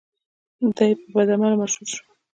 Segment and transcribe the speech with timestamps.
[0.77, 2.03] دی په بدعمله مشهور شو.